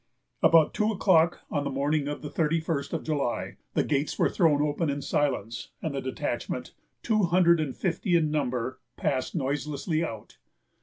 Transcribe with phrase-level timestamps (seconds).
[0.41, 4.29] About two o'clock on the morning of the thirty first of July, the gates were
[4.31, 10.03] thrown open in silence, and the detachment, two hundred and fifty in number, passed noiselessly
[10.03, 10.39] out.